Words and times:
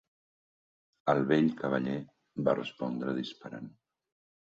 El 1.11 1.19
vell 1.31 1.49
cavaller 1.59 1.97
va 2.47 2.55
respondre 2.61 3.15
disparant. 3.19 3.69